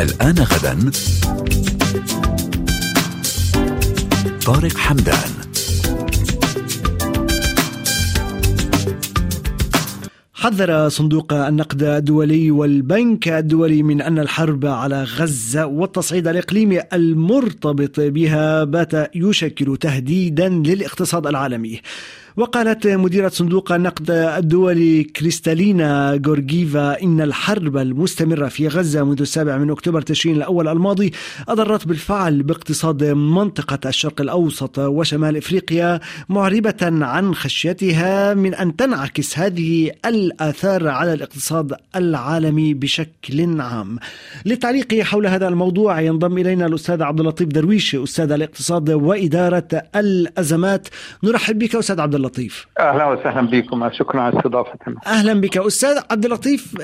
الآن 0.00 0.38
غدا 0.38 0.90
طارق 4.46 4.76
حمدان 4.76 5.30
حذر 10.34 10.88
صندوق 10.88 11.32
النقد 11.32 11.82
الدولي 11.82 12.50
والبنك 12.50 13.28
الدولي 13.28 13.82
من 13.82 14.02
أن 14.02 14.18
الحرب 14.18 14.66
على 14.66 15.02
غزة 15.02 15.66
والتصعيد 15.66 16.28
الإقليمي 16.28 16.80
المرتبط 16.92 18.00
بها 18.00 18.64
بات 18.64 19.16
يشكل 19.16 19.76
تهديدا 19.76 20.48
للاقتصاد 20.48 21.26
العالمي. 21.26 21.80
وقالت 22.36 22.86
مديرة 22.86 23.28
صندوق 23.28 23.72
النقد 23.72 24.10
الدولي 24.10 25.04
كريستالينا 25.04 26.16
جورجيفا 26.16 27.02
إن 27.02 27.20
الحرب 27.20 27.76
المستمرة 27.76 28.48
في 28.48 28.68
غزة 28.68 29.04
منذ 29.04 29.20
السابع 29.20 29.58
من 29.58 29.70
أكتوبر 29.70 30.02
تشرين 30.02 30.36
الأول 30.36 30.68
الماضي 30.68 31.12
أضرت 31.48 31.86
بالفعل 31.86 32.42
باقتصاد 32.42 33.04
منطقة 33.04 33.88
الشرق 33.88 34.20
الأوسط 34.20 34.78
وشمال 34.78 35.36
إفريقيا 35.36 36.00
معربة 36.28 36.76
عن 36.82 37.34
خشيتها 37.34 38.34
من 38.34 38.54
أن 38.54 38.76
تنعكس 38.76 39.38
هذه 39.38 39.90
الآثار 40.06 40.88
على 40.88 41.12
الاقتصاد 41.12 41.74
العالمي 41.96 42.74
بشكل 42.74 43.60
عام. 43.60 43.98
للتعليق 44.46 45.00
حول 45.00 45.26
هذا 45.26 45.48
الموضوع 45.48 46.00
ينضم 46.00 46.38
إلينا 46.38 46.66
الأستاذ 46.66 47.02
عبد 47.02 47.20
اللطيف 47.20 47.48
درويش 47.48 47.94
أستاذ 47.94 48.32
الاقتصاد 48.32 48.90
وإدارة 48.90 49.68
الأزمات. 49.96 50.88
نرحب 51.24 51.58
بك 51.58 51.74
أستاذ 51.74 52.00
عبد 52.00 52.14
اللطيف 52.20 52.66
أهلا 52.80 53.06
وسهلا 53.06 53.40
بكم. 53.40 53.90
شكرا 53.92 54.20
على 54.20 54.38
استضافتنا. 54.38 54.96
أهلا 55.06 55.40
بك. 55.40 55.56
أستاذ 55.58 55.98
عبد 56.10 56.24
اللطيف 56.24 56.74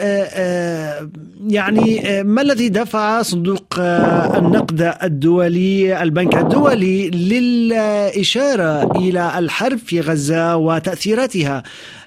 يعني 1.47 2.23
ما 2.23 2.43
الذي 2.43 2.69
دفع 2.69 3.23
صندوق 3.23 3.75
النقد 3.79 4.95
الدولي 5.03 6.02
البنك 6.02 6.37
الدولي 6.37 7.10
للإشارة 7.10 8.99
إلى 8.99 9.38
الحرب 9.38 9.79
في 9.79 10.01
غزة 10.01 10.57
وتأثيراتها 10.57 11.63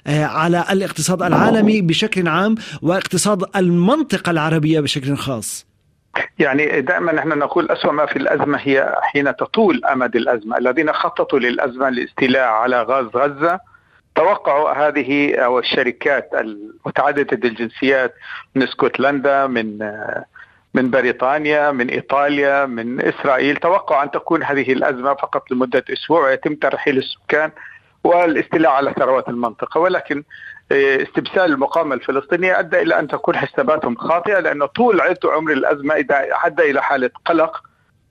على 0.06 0.64
الاقتصاد 0.70 1.22
العالمي 1.22 1.80
بشكل 1.82 2.28
عام 2.28 2.54
واقتصاد 2.82 3.44
المنطقة 3.56 4.30
العربية 4.30 4.80
بشكل 4.80 5.16
خاص؟ 5.16 5.69
يعني 6.38 6.80
دائما 6.80 7.12
نحن 7.12 7.28
نقول 7.28 7.70
أسوأ 7.70 7.92
ما 7.92 8.06
في 8.06 8.16
الأزمة 8.16 8.58
هي 8.58 8.96
حين 9.02 9.36
تطول 9.36 9.84
أمد 9.84 10.16
الأزمة. 10.16 10.58
الذين 10.58 10.92
خططوا 10.92 11.38
للأزمة 11.38 11.88
الاستيلاء 11.88 12.48
على 12.48 12.82
غاز 12.82 13.06
غزة 13.06 13.60
توقعوا 14.14 14.70
هذه 14.88 15.34
أو 15.34 15.58
الشركات 15.58 16.30
المتعددة 16.34 17.48
الجنسيات 17.48 18.14
من 18.54 18.62
اسكتلندا 18.62 19.46
من 19.46 19.78
من 20.74 20.90
بريطانيا 20.90 21.70
من 21.70 21.88
إيطاليا 21.88 22.66
من 22.66 23.00
إسرائيل 23.00 23.56
توقعوا 23.56 24.02
أن 24.02 24.10
تكون 24.10 24.42
هذه 24.42 24.72
الأزمة 24.72 25.14
فقط 25.14 25.50
لمدة 25.50 25.84
أسبوع 25.92 26.24
ويتم 26.24 26.54
ترحيل 26.54 26.98
السكان 26.98 27.50
والاستيلاء 28.04 28.72
على 28.72 28.92
ثروات 28.98 29.28
المنطقة. 29.28 29.80
ولكن 29.80 30.22
استبسال 30.72 31.44
المقاومة 31.44 31.94
الفلسطينية 31.94 32.58
أدى 32.58 32.82
إلى 32.82 32.98
أن 32.98 33.08
تكون 33.08 33.36
حساباتهم 33.36 33.96
خاطئة 33.96 34.38
لأنه 34.38 34.66
طول 34.66 35.00
عمر 35.24 35.52
الأزمة 35.52 35.94
ادى 36.44 36.70
إلى 36.70 36.82
حالة 36.82 37.10
قلق 37.24 37.62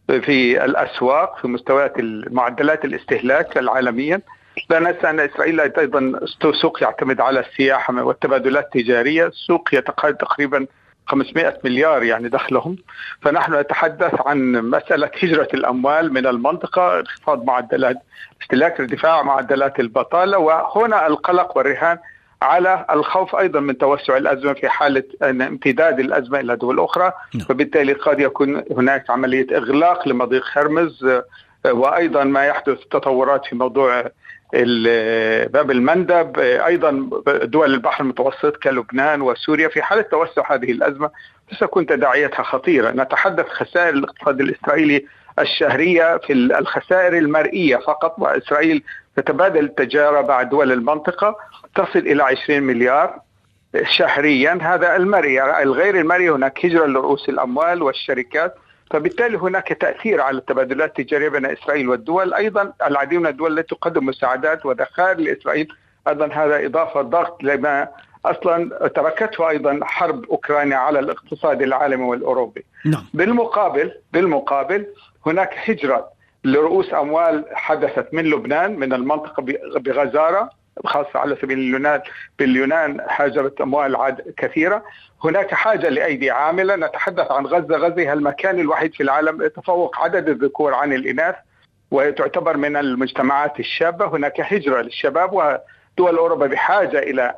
في 0.08 0.66
الأسواق 0.66 1.38
في 1.38 1.48
مستويات 1.48 1.94
معدلات 2.32 2.86
الاستهلاك 2.86 3.58
عالميا 3.58 4.22
لا 4.70 4.80
ننسى 4.80 5.10
أن 5.10 5.20
إسرائيل 5.20 5.62
أيضا 5.62 6.20
سوق 6.62 6.84
يعتمد 6.84 7.22
على 7.22 7.40
السياحه 7.40 8.04
والتبادلات 8.04 8.66
التجارية، 8.66 9.28
السوق 9.28 9.70
يتقاعد 9.74 10.18
تقريبا 10.18 10.66
500 11.08 11.58
مليار 11.64 12.04
يعني 12.04 12.30
دخلهم. 12.30 12.76
فنحن 13.22 13.54
نتحدث 13.54 14.28
عن 14.28 14.52
مسألة 14.52 15.12
هجرة 15.24 15.48
الأموال 15.54 16.14
من 16.14 16.28
المنطقة 16.28 17.00
انخفاض 17.00 17.46
معدلات 17.46 17.98
استهلاك 18.42 18.80
ارتفاع 18.80 19.24
معدلات 19.24 19.80
البطالة. 19.80 20.38
وهنا 20.38 21.08
القلق 21.08 21.58
والرهان 21.58 21.98
على 22.42 22.86
الخوف 22.92 23.36
أيضا 23.36 23.60
من 23.60 23.78
توسع 23.78 24.18
الأزمة 24.18 24.54
في 24.54 24.70
حالة 24.70 25.04
أن 25.24 25.42
امتداد 25.42 26.00
الأزمة 26.00 26.40
إلى 26.40 26.56
دول 26.56 26.80
أخرى. 26.80 27.12
فبالتالي 27.50 27.94
قد 27.94 28.20
يكون 28.20 28.64
هناك 28.72 29.10
عملية 29.10 29.58
إغلاق 29.58 30.08
لمضيق 30.08 30.46
هرمز 30.54 31.06
وأيضا 31.66 32.24
ما 32.24 32.46
يحدث 32.46 32.78
تطورات 32.92 33.46
في 33.46 33.56
موضوع 33.56 34.02
باب 35.54 35.72
المندب 35.72 36.40
أيضا 36.40 37.10
دول 37.44 37.74
البحر 37.74 38.04
المتوسط 38.04 38.56
كلبنان 38.58 39.22
وسوريا 39.22 39.68
في 39.68 39.82
حالة 39.82 40.02
توسع 40.02 40.54
هذه 40.54 40.72
الأزمة 40.72 41.10
ستكون 41.56 41.86
تداعياتها 41.86 42.44
خطيرة. 42.44 42.92
نتحدث 42.92 43.48
خسائر 43.50 43.94
الاقتصاد 43.94 44.42
الإسرائيلي 44.42 45.06
الشهرية 45.40 46.18
في 46.18 46.34
الخسائر 46.34 47.18
المرئية 47.18 47.78
فقط 47.78 48.16
وإسرائيل 48.18 48.84
تتبادل 49.16 49.66
التجارة 49.66 50.22
مع 50.28 50.44
دول 50.44 50.72
المنطقة. 50.72 51.36
تصل 51.76 52.00
إلى 52.00 52.24
20 52.24 52.64
مليار 52.64 53.20
شهريا. 53.98 54.60
هذا 54.62 54.96
المرئي 54.96 55.62
الغير 55.64 56.00
المرئي 56.00 56.30
هناك 56.30 56.66
هجرة 56.66 56.86
لرؤوس 56.86 57.30
الأموال 57.30 57.82
والشركات. 57.82 58.56
فبالتالي 58.92 59.38
هناك 59.38 59.68
تأثير 59.68 60.22
على 60.22 60.38
التبادلات 60.38 61.00
التجارية 61.00 61.30
بين 61.30 61.46
إسرائيل 61.46 61.90
والدول. 61.90 62.34
أيضا 62.34 62.74
العديد 62.88 63.20
من 63.20 63.28
الدول 63.28 63.60
التي 63.60 63.76
تقدم 63.76 64.06
مساعدات 64.06 64.66
وذخائر 64.66 65.18
لإسرائيل. 65.18 65.68
أيضا 66.08 66.28
هذا 66.28 66.66
إضافة 66.66 67.02
ضغط 67.02 67.44
لما 67.44 67.88
أصلا 68.26 68.88
تركته 68.88 69.50
أيضا 69.50 69.80
حرب 69.84 70.26
أوكرانيا 70.26 70.78
على 70.78 71.00
الاقتصاد 71.00 71.62
العالمي 71.62 72.04
والأوروبي. 72.04 72.66
نعم. 72.86 73.06
بالمقابل 73.14 73.92
بالمقابل 74.14 74.86
هناك 75.26 75.54
هجرة 75.66 76.08
لرؤوس 76.44 76.94
أموال 76.94 77.46
حدثت 77.54 78.14
من 78.14 78.24
لبنان 78.24 78.80
من 78.80 78.94
المنطقة 78.94 79.44
بغزارة. 79.80 80.50
خاصة 80.86 81.20
على 81.20 81.38
سبيل 81.42 81.60
اليونان 81.60 82.02
باليونان 82.40 83.02
هاجرت 83.10 83.62
أموال 83.62 84.16
كثيرة. 84.38 84.84
هناك 85.24 85.54
حاجة 85.54 85.90
لأيدي 85.90 86.32
عاملة. 86.32 86.76
نتحدث 86.76 87.32
عن 87.32 87.46
غزة. 87.46 87.78
غزة 87.78 88.14
المكان 88.14 88.60
الوحيد 88.60 88.94
في 88.94 89.04
العالم 89.04 89.42
يتفوق 89.42 90.02
عدد 90.02 90.30
الذكور 90.30 90.74
عن 90.74 90.94
الإناث 90.94 91.36
وتعتبر 91.92 92.58
من 92.58 92.78
المجتمعات 92.78 93.60
الشابة. 93.60 94.06
هناك 94.06 94.42
هجرة 94.42 94.82
للشباب 94.82 95.34
ودول 95.34 96.18
أوروبا 96.18 96.48
بحاجة 96.48 97.00
إلى 97.00 97.36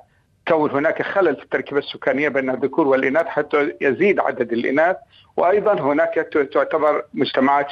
كون 0.52 0.72
هناك 0.72 1.02
خلل 1.02 1.36
في 1.36 1.44
التركيبة 1.44 1.80
السكانية 1.80 2.30
بين 2.30 2.50
الذكور 2.50 2.88
والإناث 2.88 3.26
حتى 3.26 3.74
يزيد 3.82 4.20
عدد 4.20 4.54
الإناث 4.54 4.96
وأيضا 5.38 5.74
هناك 5.74 6.14
تعتبر 6.54 7.04
مجتمعات 7.14 7.66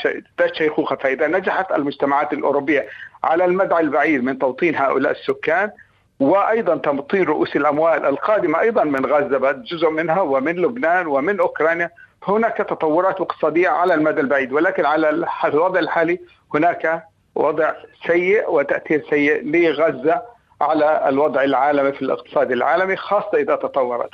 شيخوخة. 0.53 0.95
فإذا 0.95 1.27
نجحت 1.27 1.71
المجتمعات 1.71 2.33
الأوروبية 2.33 2.87
على 3.23 3.45
المدى 3.45 3.77
البعيد 3.77 4.23
من 4.23 4.39
توطين 4.39 4.75
هؤلاء 4.75 5.11
السكان 5.11 5.71
وأيضا 6.19 6.77
تمطين 6.77 7.23
رؤوس 7.23 7.55
الأموال 7.55 8.05
القادمة 8.05 8.59
أيضا 8.59 8.83
من 8.83 9.05
غزة 9.05 9.51
جزء 9.51 9.89
منها 9.89 10.21
ومن 10.21 10.55
لبنان 10.55 11.07
ومن 11.07 11.39
أوكرانيا 11.39 11.89
هناك 12.27 12.57
تطورات 12.57 13.21
اقتصادية 13.21 13.69
على 13.69 13.93
المدى 13.93 14.21
البعيد. 14.21 14.53
ولكن 14.53 14.85
على 14.85 15.27
الوضع 15.45 15.79
الحالي 15.79 16.19
هناك 16.53 17.03
وضع 17.35 17.73
سيء 18.07 18.51
وتأثير 18.51 19.05
سيء 19.09 19.41
لغزة. 19.51 20.21
على 20.61 21.09
الوضع 21.09 21.43
العالمي 21.43 21.91
في 21.91 22.01
الاقتصاد 22.01 22.51
العالمي 22.51 22.95
خاصة 22.95 23.37
إذا 23.37 23.55
تطورت 23.55 24.09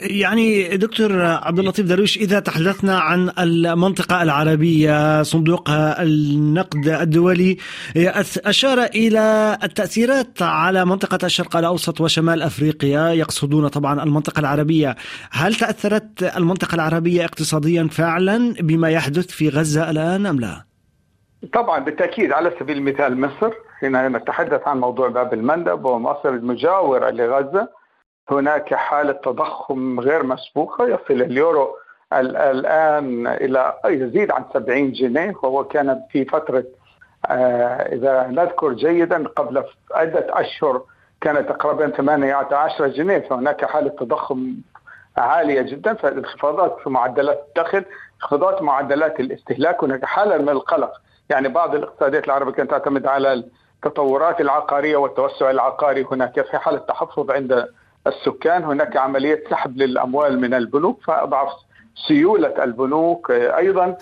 يعني 0.00 0.76
دكتور 0.76 1.22
عبد 1.22 1.58
اللطيف 1.58 1.86
درويش 1.86 2.16
إذا 2.16 2.40
تحدثنا 2.40 2.98
عن 2.98 3.32
المنطقة 3.38 4.22
العربية 4.22 5.22
صندوق 5.22 5.70
النقد 5.70 6.88
الدولي 6.88 7.56
أشار 8.46 8.82
إلى 8.82 9.58
التأثيرات 9.62 10.42
على 10.42 10.84
منطقة 10.84 11.18
الشرق 11.26 11.56
الأوسط 11.56 12.00
وشمال 12.00 12.42
أفريقيا 12.42 13.08
يقصدون 13.08 13.68
طبعا 13.68 14.02
المنطقة 14.02 14.40
العربية 14.40 14.96
هل 15.30 15.54
تأثرت 15.54 16.22
المنطقة 16.36 16.74
العربية 16.74 17.24
اقتصاديا 17.24 17.88
فعلا 17.92 18.54
بما 18.60 18.90
يحدث 18.90 19.26
في 19.26 19.48
غزة 19.48 19.90
الآن 19.90 20.26
أم 20.26 20.40
لا؟ 20.40 20.67
طبعا 21.52 21.78
بالتأكيد 21.78 22.32
على 22.32 22.52
سبيل 22.60 22.76
المثال 22.76 23.20
مصر 23.20 23.52
حين 23.80 24.06
نتحدث 24.16 24.68
عن 24.68 24.80
موضوع 24.80 25.08
باب 25.08 25.34
المندب 25.34 25.84
ومصر 25.84 26.28
المجاورة 26.28 27.10
لغزة 27.10 27.68
هناك 28.30 28.74
حالة 28.74 29.12
تضخم 29.12 30.00
غير 30.00 30.22
مسبوقة 30.22 30.84
يصل 30.86 31.22
اليورو 31.22 31.76
الآن 32.12 33.26
إلى 33.26 33.74
يزيد 33.86 34.30
عن 34.30 34.44
70 34.54 34.92
جنيه 34.92 35.34
وهو 35.42 35.64
كان 35.64 36.00
في 36.10 36.24
فترة 36.24 36.64
إذا 37.92 38.26
نذكر 38.30 38.72
جيدا 38.72 39.28
قبل 39.28 39.64
عدة 39.94 40.26
أشهر 40.40 40.82
كانت 41.20 41.48
تقريبا 41.48 41.90
18 41.90 42.86
جنيه 42.88 43.18
فهناك 43.18 43.64
حالة 43.64 43.88
تضخم 43.88 44.54
عالية 45.16 45.62
جدا 45.62 45.94
فالانخفاضات 45.94 46.76
في 46.84 46.90
معدلات 46.90 47.44
الدخل 47.48 47.84
انخفاضات 48.22 48.62
معدلات 48.62 49.20
الاستهلاك 49.20 49.84
هناك 49.84 50.04
حالة 50.04 50.38
من 50.38 50.48
القلق 50.48 50.92
يعني 51.30 51.48
بعض 51.48 51.74
الاقتصاديات 51.74 52.24
العربية 52.24 52.52
كانت 52.52 52.70
تعتمد 52.70 53.06
على 53.06 53.44
التطورات 53.76 54.40
العقارية 54.40 54.96
والتوسع 54.96 55.50
العقاري 55.50 56.06
هناك 56.12 56.40
في 56.50 56.58
حالة 56.58 56.78
تحفظ 56.78 57.30
عند 57.30 57.68
السكان 58.06 58.64
هناك 58.64 58.96
عملية 58.96 59.44
سحب 59.50 59.76
للأموال 59.76 60.40
من 60.40 60.54
البنوك 60.54 61.02
فأضعف 61.02 61.48
سيولة 62.08 62.64
البنوك 62.64 63.30
أيضا 63.30 63.96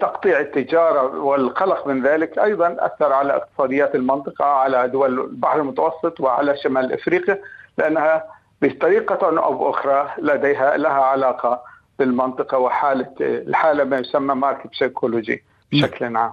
تقطيع 0.00 0.40
التجارة 0.40 1.18
والقلق 1.18 1.86
من 1.86 2.02
ذلك 2.02 2.38
أيضا 2.38 2.76
أثر 2.78 3.12
على 3.12 3.36
اقتصاديات 3.36 3.94
المنطقة 3.94 4.44
على 4.44 4.88
دول 4.88 5.20
البحر 5.20 5.60
المتوسط 5.60 6.20
وعلى 6.20 6.56
شمال 6.56 6.92
إفريقيا 6.92 7.40
لأنها 7.78 8.24
بطريقة 8.62 9.38
أو 9.44 9.54
بأخرى 9.58 10.10
لديها 10.18 10.76
لها 10.76 10.92
علاقة 11.02 11.62
بالمنطقة 11.98 12.58
وحالة 12.58 13.12
الحالة 13.20 13.84
ما 13.84 13.98
يسمى 13.98 14.34
market 14.34 14.74
psychology 14.74 15.44
بشكل 15.72 16.16
عام. 16.16 16.32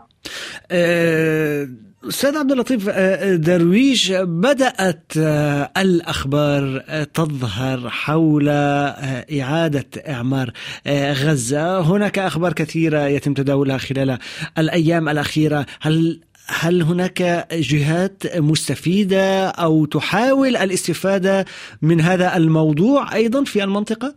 أه 0.72 1.68
أستاذ 2.10 2.38
عبد 2.38 2.52
اللطيف 2.52 2.90
آه، 2.90 3.36
درويش 3.36 4.12
بدأت 4.12 5.14
آه، 5.18 5.72
الأخبار 5.78 6.84
آه، 6.88 7.04
تظهر 7.04 7.90
حول 7.90 8.50
إعادة 8.50 9.88
إعمار 10.08 10.52
غزة 10.88 11.80
هناك 11.80 12.20
أخبار 12.20 12.54
كثيرة 12.54 13.08
يتم 13.08 13.34
تداولها 13.34 13.78
خلال 13.78 14.18
الأيام 14.58 15.10
الأخيرة 15.10 15.66
هل 15.82 16.22
هل 16.48 16.82
هناك 16.82 17.48
جهات 17.54 18.38
مستفيدة 18.38 19.48
أو 19.48 19.86
تحاول 19.86 20.58
الاستفادة 20.58 21.46
من 21.82 22.02
هذا 22.02 22.38
الموضوع 22.38 23.14
أيضا 23.16 23.44
في 23.44 23.64
المنطقة؟ 23.64 24.16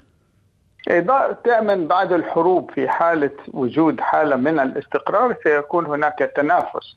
دائما 0.88 1.74
بعد 1.74 2.12
الحروب 2.12 2.70
في 2.70 2.88
حالة 2.88 3.30
وجود 3.52 4.00
حالة 4.00 4.36
من 4.36 4.60
الاستقرار 4.60 5.36
سيكون 5.44 5.86
هناك 5.86 6.32
تنافس 6.36 6.96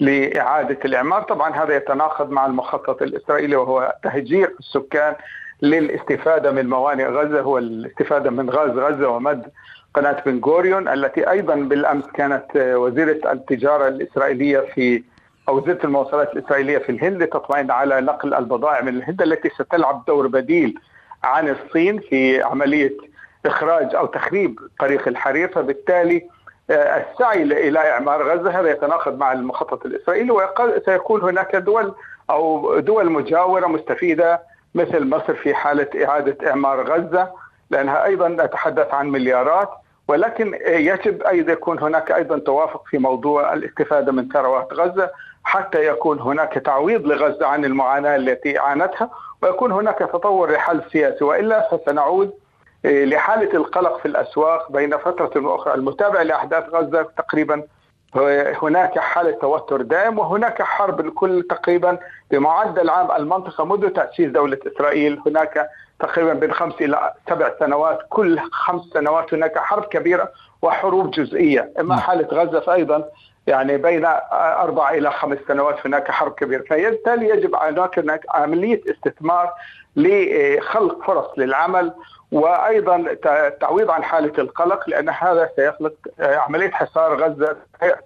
لإعادة 0.00 0.78
الإعمار. 0.84 1.22
طبعا 1.22 1.50
هذا 1.64 1.76
يتناقض 1.76 2.30
مع 2.30 2.46
المخطط 2.46 3.02
الإسرائيلي 3.02 3.56
وهو 3.56 3.94
تهجير 4.02 4.54
السكان 4.60 5.14
للاستفادة 5.62 6.50
من 6.52 6.68
موانئ 6.68 7.06
غزة 7.06 7.40
هو 7.40 7.58
الاستفادة 7.58 8.30
من 8.30 8.50
غاز 8.50 8.70
غزة 8.70 9.08
ومد 9.08 9.46
قناة 9.94 10.22
بن 10.26 10.40
غوريون 10.44 10.88
التي 10.88 11.30
أيضا 11.30 11.54
بالأمس 11.54 12.04
كانت 12.06 12.46
وزيرة 12.56 13.32
التجارة 13.32 13.88
الإسرائيلية 13.88 14.58
في 14.58 15.02
أو 15.48 15.56
وزيرة 15.56 15.78
المواصلات 15.84 16.32
الإسرائيلية 16.36 16.78
في 16.78 16.92
الهند 16.92 17.22
لتطمئن 17.22 17.70
على 17.70 18.00
نقل 18.00 18.34
البضائع 18.34 18.82
من 18.82 18.88
الهند 18.96 19.22
التي 19.22 19.48
ستلعب 19.48 20.04
دور 20.04 20.26
بديل 20.26 20.74
عن 21.24 21.48
الصين 21.48 21.98
في 21.98 22.42
عملية 22.42 22.96
إخراج 23.46 23.94
أو 23.94 24.06
تخريب 24.06 24.58
طريق 24.80 25.08
الحرير 25.08 25.48
فبالتالي 25.48 26.26
السعي 26.70 27.42
إلى 27.42 27.78
إعمار 27.90 28.22
غزة 28.22 28.60
هذا 28.60 28.70
يتناقض 28.70 29.18
مع 29.18 29.32
المخطط 29.32 29.86
الإسرائيلي 29.86 30.30
وسيكون 30.30 31.22
هناك 31.22 31.56
دول 31.56 31.94
أو 32.30 32.78
دول 32.80 33.10
مجاورة 33.12 33.66
مستفيدة 33.66 34.40
مثل 34.74 35.08
مصر 35.08 35.34
في 35.34 35.54
حالة 35.54 36.04
إعادة 36.04 36.50
إعمار 36.50 36.82
غزة 36.92 37.32
لأنها 37.70 38.04
أيضا 38.04 38.28
نتحدث 38.28 38.94
عن 38.94 39.08
مليارات 39.10 39.68
ولكن 40.08 40.58
يجب 40.66 41.22
أيضا 41.22 41.52
يكون 41.52 41.78
هناك 41.78 42.12
أيضا 42.12 42.38
توافق 42.38 42.82
في 42.90 42.98
موضوع 42.98 43.52
الاستفادة 43.52 44.12
من 44.12 44.28
ثروات 44.28 44.72
غزة 44.72 45.10
حتى 45.44 45.86
يكون 45.86 46.20
هناك 46.20 46.52
تعويض 46.52 47.06
لغزة 47.06 47.46
عن 47.46 47.64
المعاناة 47.64 48.16
التي 48.16 48.58
عانتها 48.58 49.10
ويكون 49.42 49.72
هناك 49.72 49.98
تطور 49.98 50.52
لحل 50.52 50.82
سياسي 50.92 51.24
وإلا 51.24 51.68
فسنعود 51.70 52.32
لحالة 52.86 53.54
القلق 53.54 53.98
في 53.98 54.06
الأسواق 54.06 54.72
بين 54.72 54.96
فترة 54.96 55.40
وأخرى 55.40 55.74
المتابع 55.74 56.22
لأحداث 56.22 56.64
غزة 56.68 57.02
تقريبا 57.02 57.62
هناك 58.62 58.98
حالة 58.98 59.30
توتر 59.30 59.82
دائم 59.82 60.18
وهناك 60.18 60.62
حرب 60.62 61.00
الكل 61.00 61.46
تقريبا 61.50 61.98
بمعدل 62.30 62.90
عام 62.90 63.10
المنطقة 63.22 63.64
منذ 63.64 63.88
تأسيس 63.88 64.30
دولة 64.30 64.58
إسرائيل 64.66 65.22
هناك 65.26 65.68
تقريبا 66.00 66.32
بين 66.32 66.52
خمس 66.52 66.74
إلى 66.80 67.12
سبع 67.28 67.52
سنوات 67.60 67.98
كل 68.08 68.38
خمس 68.52 68.82
سنوات 68.94 69.34
هناك 69.34 69.58
حرب 69.58 69.84
كبيرة 69.84 70.32
وحروب 70.62 71.10
جزئية 71.10 71.72
إما 71.80 71.94
نعم. 71.94 71.98
حالة 72.04 72.26
غزة 72.26 72.60
فأيضا 72.60 73.04
يعني 73.46 73.76
بين 73.76 74.06
أربع 74.32 74.90
إلى 74.90 75.10
خمس 75.10 75.38
سنوات 75.48 75.86
هناك 75.86 76.10
حرب 76.10 76.32
كبيرة. 76.34 76.62
فبالتالي 76.62 77.28
يجب 77.28 77.54
هناك 77.98 78.24
عملية 78.30 78.80
استثمار 78.90 79.52
لخلق 79.96 81.04
فرص 81.06 81.38
للعمل 81.38 81.92
وأيضا 82.32 82.96
التعويض 83.26 83.90
عن 83.90 84.04
حالة 84.04 84.32
القلق 84.38 84.88
لأن 84.88 85.08
هذا 85.08 85.50
سيخلق 85.56 85.92
عملية 86.20 86.70
حصار 86.70 87.14
غزة 87.24 87.56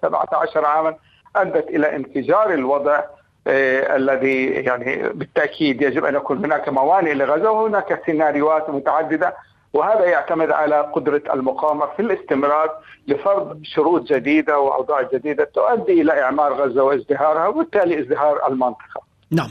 17 0.01 0.65
عاما 0.65 0.95
أدت 1.35 1.67
إلى 1.67 1.95
انفجار 1.95 2.53
الوضع 2.53 3.01
آه 3.47 3.95
الذي 3.95 4.45
يعني 4.45 5.09
بالتأكيد 5.09 5.81
يجب 5.81 6.05
أن 6.05 6.15
يكون 6.15 6.45
هناك 6.45 6.69
موانئ 6.69 7.13
لغزة 7.13 7.51
وهناك 7.51 8.01
سيناريوهات 8.05 8.69
متعددة 8.69 9.35
وهذا 9.73 10.05
يعتمد 10.05 10.51
على 10.51 10.81
قدرة 10.81 11.21
المقاومة 11.33 11.85
في 11.85 12.01
الاستمرار 12.01 12.69
لفرض 13.07 13.59
شروط 13.63 14.01
جديدة 14.01 14.59
وأوضاع 14.59 15.01
جديدة 15.01 15.43
تؤدي 15.43 16.01
إلى 16.01 16.21
إعمار 16.21 16.53
غزة 16.53 16.83
وازدهارها 16.83 17.47
وبالتالي 17.47 17.99
ازدهار 17.99 18.47
المنطقة. 18.47 19.10
نعم. 19.33 19.49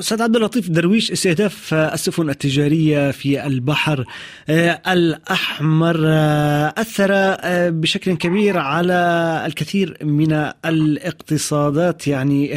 أستاذ 0.00 0.22
عبد 0.22 0.36
اللطيف 0.36 0.70
درويش 0.70 1.12
استهداف 1.12 1.74
السفن 1.74 2.30
التجارية 2.30 3.10
في 3.10 3.46
البحر. 3.46 4.04
آه، 4.48 4.82
الأحمر 4.88 6.00
آه، 6.06 6.74
أثر 6.78 7.08
آه، 7.12 7.70
بشكل 7.70 8.16
كبير 8.16 8.58
على 8.58 9.42
الكثير 9.46 9.96
من 10.02 10.50
الاقتصادات 10.64 12.08
يعني 12.08 12.52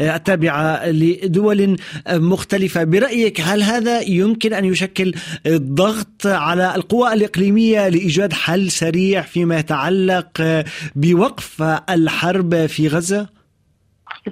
التابعة 0.00 0.86
لدول 0.86 1.76
مختلفة. 2.08 2.84
برأيك 2.84 3.40
هل 3.40 3.62
هذا 3.62 4.00
يمكن 4.00 4.52
أن 4.52 4.64
يشكل 4.64 5.14
ضغط 5.48 6.26
على 6.26 6.74
القوى 6.76 7.12
الإقليمية 7.12 7.88
لإيجاد 7.88 8.32
حل 8.32 8.70
سريع 8.70 9.22
فيما 9.22 9.58
يتعلق 9.58 10.64
بوقف 10.96 11.62
الحرب 11.90 12.66
في 12.66 12.88
غزة؟ 12.88 13.43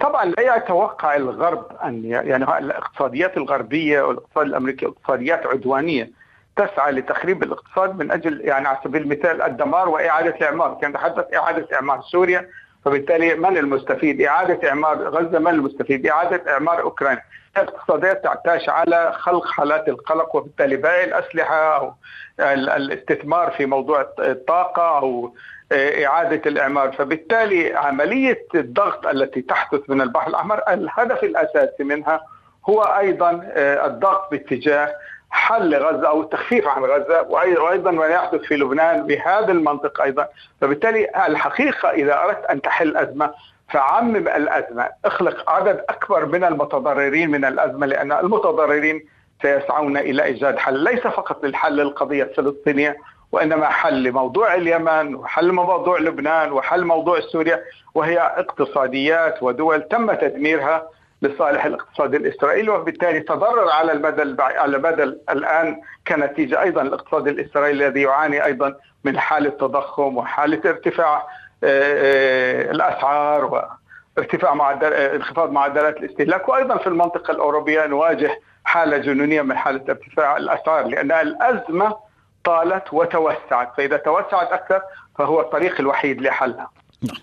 طبعا 0.01 0.25
لا 0.25 0.57
يتوقع 0.57 1.17
الغرب 1.17 1.67
أن 1.85 2.05
يعني 2.05 2.59
الاقتصاديات 2.59 3.37
الغربية 3.37 4.03
والاقتصاد 4.03 4.47
الأمريكي 4.47 4.87
اقتصاديات 4.87 5.47
عدوانية 5.47 6.11
تسعى 6.57 6.93
لتخريب 6.93 7.43
الاقتصاد 7.43 7.99
من 7.99 8.11
أجل 8.11 8.41
يعني 8.41 8.69
على 8.69 8.79
سبيل 8.85 9.03
المثال 9.03 9.43
الدمار 9.43 9.89
وإعادة 9.89 10.37
الاعمار، 10.37 10.79
كان 10.83 10.93
تحدث 10.93 11.35
إعادة 11.35 11.69
إعمار 11.75 12.01
سوريا 12.03 12.49
فبالتالي 12.85 13.35
من 13.35 13.59
المستفيد؟ 13.59 14.23
إعادة 14.23 14.69
إعمار 14.69 15.09
غزة 15.09 15.39
من 15.39 15.49
المستفيد؟ 15.49 16.07
إعادة 16.07 16.53
إعمار 16.53 16.81
أوكرانيا. 16.83 17.23
الاقتصاديات 17.57 18.25
تعتاش 18.25 18.69
على 18.69 19.13
خلق 19.13 19.47
حالات 19.47 19.89
القلق 19.89 20.37
وبالتالي 20.37 20.77
بيع 20.77 21.05
الأسلحة 21.05 21.77
أو 21.77 21.95
الاستثمار 22.41 23.51
في 23.51 23.67
موضوع 23.67 24.13
الطاقة 24.19 24.99
أو 24.99 25.35
إعادة 25.73 26.51
الإعمار. 26.51 26.93
فبالتالي 26.93 27.75
عملية 27.77 28.47
الضغط 28.55 29.07
التي 29.07 29.43
تحدث 29.43 29.81
من 29.89 30.01
البحر 30.01 30.29
الأحمر 30.29 30.63
الهدف 30.69 31.25
الأساسي 31.25 31.85
منها 31.85 32.21
هو 32.69 32.83
أيضا 32.83 33.51
آه، 33.53 33.87
الضغط 33.87 34.31
باتجاه 34.31 34.95
حل 35.31 35.75
غزة 35.75 36.09
أو 36.09 36.21
التخفيف 36.23 36.69
عن 36.69 36.85
غزة 36.85 37.23
وأيضا 37.23 37.91
ما 37.91 38.07
يحدث 38.07 38.41
في 38.41 38.57
لبنان 38.57 39.07
بهذا 39.07 39.53
المنطق 39.53 40.03
أيضا. 40.03 40.29
فبالتالي 40.61 41.09
الحقيقة 41.27 41.91
إذا 41.91 42.23
أردت 42.23 42.45
أن 42.45 42.63
تحل 42.63 42.97
أزمة 42.97 43.35
فعمم 43.73 44.17
الأزمة. 44.17 44.89
اخلق 45.05 45.51
عدد 45.51 45.85
أكبر 45.89 46.27
من 46.27 46.45
المتضررين 46.45 47.31
من 47.31 47.45
الأزمة 47.45 47.87
لأن 47.87 48.13
المتضررين 48.13 49.05
سيسعون 49.43 49.97
إلى 49.97 50.25
إيجاد 50.25 50.59
حل 50.59 50.75
ليس 50.85 51.01
فقط 51.01 51.45
للحل 51.45 51.81
القضية 51.81 52.23
الفلسطينية 52.23 52.97
وإنما 53.33 53.69
حل 53.69 54.13
موضوع 54.13 54.55
اليمن 54.55 55.15
وحل 55.15 55.53
موضوع 55.53 55.99
لبنان 55.99 56.53
وحل 56.53 56.85
موضوع 56.85 57.21
سوريا 57.21 57.61
وهي 57.95 58.19
اقتصاديات 58.19 59.43
ودول 59.43 59.83
تم 59.83 60.13
تدميرها 60.13 60.89
لصالح 61.23 61.65
الاقتصاد 61.65 62.15
الإسرائيلي 62.15 62.71
وبالتالي 62.71 63.21
تضرر 63.21 63.71
على 63.71 63.93
المدى 63.93 64.43
على 64.43 64.77
المدى 64.77 65.03
الآن 65.31 65.81
كنتيجة 66.09 66.63
أيضا 66.63 66.83
الاقتصاد 66.83 67.29
الإسرائيلي 67.29 67.87
الذي 67.87 68.03
يعاني 68.03 68.45
أيضا 68.45 68.75
من 69.05 69.19
حالة 69.19 69.51
تضخم 69.51 70.17
وحالة 70.17 70.71
ارتفاع 70.71 71.27
الأسعار 71.63 73.69
وارتفاع 74.17 74.55
معدل 74.55 74.93
انخفاض 74.93 75.51
معدلات 75.51 75.97
الاستهلاك 75.97 76.49
وأيضا 76.49 76.77
في 76.77 76.87
المنطقة 76.87 77.31
الأوروبية 77.31 77.87
نواجه 77.87 78.41
حالة 78.65 78.99
جنونية 78.99 79.43
من 79.43 79.57
حالة 79.57 79.85
ارتفاع 79.89 80.37
الأسعار 80.37 80.87
لأن 80.87 81.13
الأزمة 81.13 81.97
طالت 82.45 82.93
وتوسعت 82.93 83.73
فإذا 83.77 83.97
توسعت 83.97 84.53
أكثر 84.53 84.81
فهو 85.19 85.41
الطريق 85.41 85.81
الوحيد 85.81 86.21
لحلها. 86.21 86.71
نعم. 87.03 87.17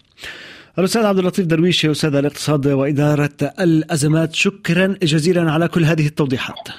الأستاذ 0.80 1.06
عبد 1.06 1.20
اللطيف 1.20 1.46
درويش 1.46 1.86
أستاذ 1.86 2.16
الاقتصاد 2.16 2.68
وإدارة 2.68 3.30
الأزمات 3.60 4.36
شكرا 4.36 4.96
جزيلا 5.04 5.52
على 5.52 5.68
كل 5.68 5.84
هذه 5.84 6.08
التوضيحات. 6.08 6.70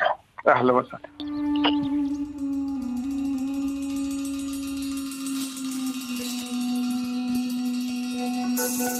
أهلا 0.49 0.73
وسهلا. 0.73 1.30
فعليك 8.81 8.93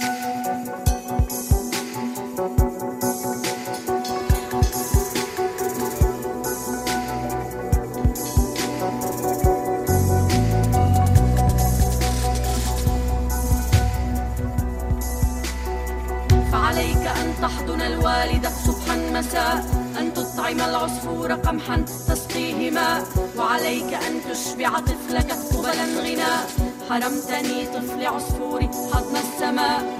أن 17.07 17.33
تحضن 17.41 17.81
الوالد 17.81 18.47
صبحا 18.47 18.95
مساء 18.95 19.65
أن 19.99 20.13
تطعم 20.13 20.61
العصفور 20.61 21.33
قمحا 21.33 21.85
تسقيه 22.07 22.71
ماء 22.71 23.03
وعليك 23.37 23.93
أن 23.93 24.21
تشبع 24.31 24.79
طفلك 24.79 25.31
قبلا 25.31 25.85
غناء. 26.01 26.70
حرمتني 26.91 27.65
طفل 27.65 28.05
عصفوري 28.05 28.69
حضن 28.93 29.15
السماء. 29.15 29.97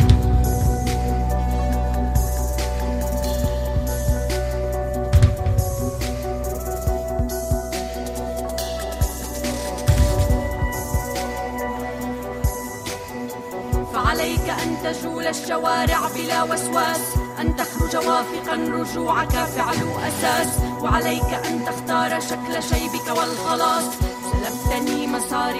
فعليك 13.93 14.49
أن 14.49 14.77
تجول 14.83 15.27
الشوارع 15.27 16.07
بلا 16.15 16.43
وسواس 16.43 17.15
أن 17.39 17.55
تخرج 17.55 17.95
واثقا 17.95 18.55
رجوعك 18.55 19.31
فعل 19.31 19.75
أساس. 20.07 20.47
وعليك 20.81 21.33
أن 21.47 21.65
تختار 21.65 22.19
شكل 22.19 22.63
شيبك 22.63 23.17
والخلاص. 23.17 23.83
سلبتني 24.31 25.07
مسار 25.07 25.55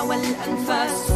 والأنفاس. 0.00 1.12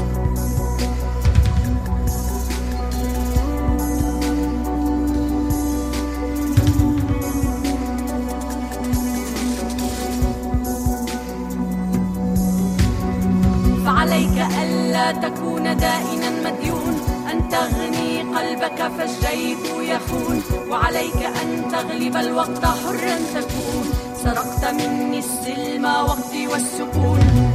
فعليك 13.85 14.39
ألا 14.63 15.13
تكون 15.13 15.77
دائما 15.77 16.31
مديون. 16.45 17.01
أن 17.33 17.49
تغني 17.49 18.23
قلبك 18.23 18.91
فالجيب 18.99 19.59
يخون. 19.83 20.43
وعليك 20.71 21.17
أن 21.17 21.69
تغلب 21.73 22.17
الوقت 22.17 22.65
حرا 22.65 23.17
تكون. 23.35 23.85
سرقت 24.25 24.65
مني 24.75 25.19
السلم 25.19 25.85
وقتي 25.85 26.47
والسكون. 26.47 27.50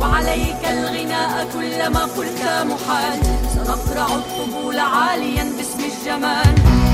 وعليك 0.00 0.62
الغناء 0.64 1.48
كلما 1.52 2.00
قلت 2.16 2.42
محال. 2.42 3.20
سنقرع 3.54 4.06
الطبول 4.06 4.78
عاليا 4.78 5.44
باسم 5.56 5.80
الجمال. 5.84 6.85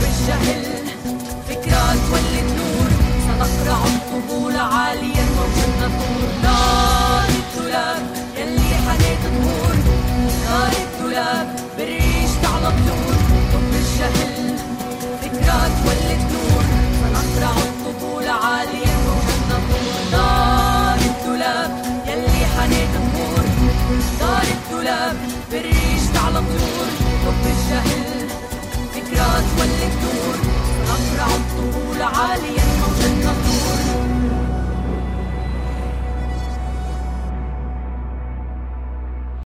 حب 0.00 0.06
الجهل 0.06 0.64
فكرة 1.48 1.92
تولد 1.92 2.50
نور 2.56 2.88
سنقرع 3.26 3.84
الطبول 3.84 4.56
عاليا. 4.56 5.19
نور 29.88 30.34
سنقرع 30.86 31.26
الطبول 31.26 32.02
عاليا 32.02 32.64
موجا 32.80 33.08
نطور 33.24 34.09